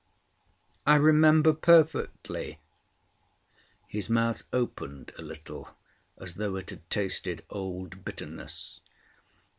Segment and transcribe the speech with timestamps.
[0.87, 2.57] "I remember perfectly."
[3.87, 5.77] His mouth opened a little
[6.17, 8.81] as though it had tasted old bitterness.